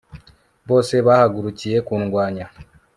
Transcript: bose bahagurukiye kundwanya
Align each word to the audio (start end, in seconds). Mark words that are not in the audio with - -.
bose 0.67 0.95
bahagurukiye 1.07 1.77
kundwanya 1.87 2.45